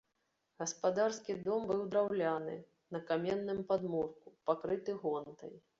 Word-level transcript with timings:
Гаспадарскі 0.61 1.35
дом 1.45 1.67
быў 1.73 1.85
драўляны, 1.93 2.57
на 2.97 3.05
каменным 3.13 3.65
падмурку, 3.73 4.27
пакрыты 4.51 4.91
гонтай. 5.07 5.55